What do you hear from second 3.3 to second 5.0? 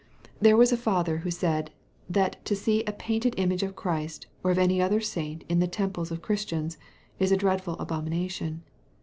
image of Christ, or of any other